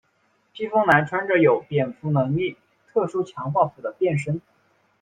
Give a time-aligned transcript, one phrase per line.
[0.51, 2.57] 披风男穿着有蝙蝠能力
[2.87, 4.41] 特殊强化服的变身。